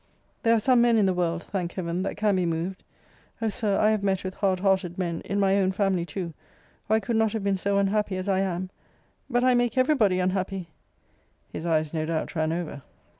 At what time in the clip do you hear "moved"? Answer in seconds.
2.47-2.81